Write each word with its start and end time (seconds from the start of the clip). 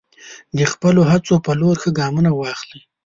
د 0.57 0.59
خپلو 0.71 1.01
هڅو 1.11 1.35
په 1.45 1.51
لور 1.59 1.75
ښه 1.81 1.89
ګامونه 1.99 2.31
واخلئ. 2.33 2.79